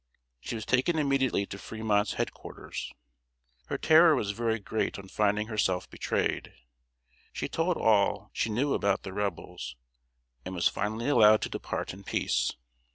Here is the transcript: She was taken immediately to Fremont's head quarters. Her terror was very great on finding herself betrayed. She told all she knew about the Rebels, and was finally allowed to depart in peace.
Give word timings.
She 0.39 0.55
was 0.55 0.65
taken 0.65 0.97
immediately 0.97 1.45
to 1.45 1.59
Fremont's 1.59 2.13
head 2.13 2.33
quarters. 2.33 2.91
Her 3.67 3.77
terror 3.77 4.15
was 4.15 4.31
very 4.31 4.57
great 4.57 4.97
on 4.97 5.07
finding 5.09 5.45
herself 5.45 5.87
betrayed. 5.91 6.53
She 7.31 7.47
told 7.47 7.77
all 7.77 8.31
she 8.33 8.49
knew 8.49 8.73
about 8.73 9.03
the 9.03 9.13
Rebels, 9.13 9.75
and 10.43 10.55
was 10.55 10.67
finally 10.67 11.07
allowed 11.07 11.43
to 11.43 11.49
depart 11.49 11.93
in 11.93 12.03
peace. 12.03 12.51